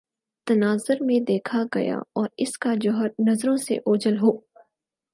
تناظرمیں 0.47 1.19
دیکھا 1.19 1.63
گیا 1.75 1.97
اور 2.13 2.27
اس 2.37 2.57
کا 2.57 2.73
جوہرنظروں 2.81 3.57
سے 3.57 3.75
اوجھل 3.85 4.17
ہو 4.17 4.31